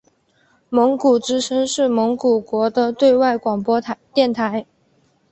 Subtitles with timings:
[0.69, 3.79] 蒙古之声是蒙古国的对外广播
[4.15, 4.65] 电台。